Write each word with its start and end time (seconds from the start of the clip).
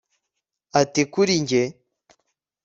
ati 0.81 1.01
kuri 1.11 1.33
njye 1.43 1.63